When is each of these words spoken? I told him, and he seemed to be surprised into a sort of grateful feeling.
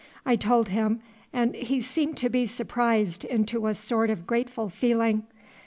I 0.25 0.35
told 0.35 0.69
him, 0.69 0.99
and 1.31 1.55
he 1.55 1.79
seemed 1.79 2.17
to 2.17 2.29
be 2.29 2.47
surprised 2.47 3.23
into 3.23 3.67
a 3.67 3.75
sort 3.75 4.09
of 4.09 4.25
grateful 4.25 4.67
feeling. 4.67 5.27